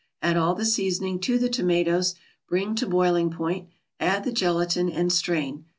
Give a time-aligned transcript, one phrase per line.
[0.23, 2.15] Add all the seasoning to the tomatoes,
[2.49, 3.67] bring to boiling point,
[3.99, 5.65] add the gelatin, and strain.